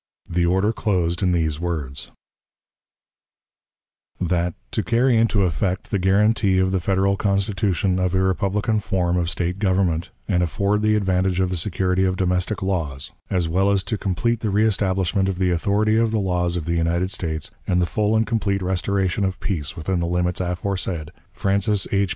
The 0.27 0.47
order 0.47 0.73
closed 0.73 1.21
in 1.21 1.31
these 1.31 1.59
words: 1.59 2.09
"That, 4.19 4.55
to 4.71 4.81
carry 4.81 5.15
into 5.15 5.43
effect 5.43 5.91
the 5.91 5.99
guarantee 5.99 6.57
of 6.57 6.71
the 6.71 6.79
Federal 6.79 7.15
Constitution 7.15 7.99
of 7.99 8.15
a 8.15 8.19
republican 8.19 8.79
form 8.79 9.15
of 9.15 9.29
State 9.29 9.59
government, 9.59 10.09
and 10.27 10.41
afford 10.41 10.81
the 10.81 10.95
advantage 10.95 11.39
of 11.39 11.51
the 11.51 11.55
security 11.55 12.03
of 12.03 12.17
domestic 12.17 12.63
laws, 12.63 13.11
as 13.29 13.47
well 13.47 13.69
as 13.69 13.83
to 13.83 13.95
complete 13.95 14.39
the 14.39 14.49
reestablishment 14.49 15.29
of 15.29 15.37
the 15.37 15.51
authority 15.51 15.97
of 15.97 16.09
the 16.09 16.19
laws 16.19 16.55
of 16.55 16.65
the 16.65 16.73
United 16.73 17.11
States 17.11 17.51
and 17.67 17.79
the 17.79 17.85
full 17.85 18.15
and 18.15 18.25
complete 18.25 18.63
restoration 18.63 19.23
of 19.23 19.39
peace 19.39 19.77
within 19.77 19.99
the 19.99 20.07
limits 20.07 20.41
aforesaid, 20.41 21.11
Francis 21.31 21.85
H. 21.91 22.09